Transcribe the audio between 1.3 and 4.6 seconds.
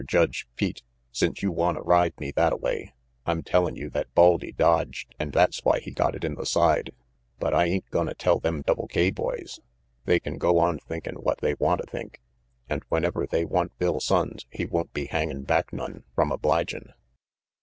you wanta ride me thatta way, I'm tellin' you that Baldy